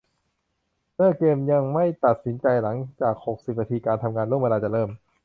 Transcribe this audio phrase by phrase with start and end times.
[0.95, 4.89] เมื่อเกมยังไม่ตัดสินใจหลังจากหกสิบนาทีการทำงานล่วงเวลาจะเริ่ม